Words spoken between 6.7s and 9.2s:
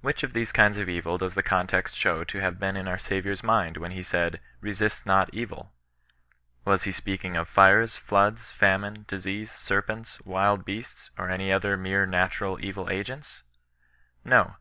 he speaking of fires, floods, famine,